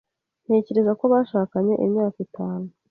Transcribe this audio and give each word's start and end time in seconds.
Ntekereza 0.45 0.91
ko 0.99 1.03
bashakanye 1.13 1.73
imyaka 1.85 2.17
itanu. 2.27 2.67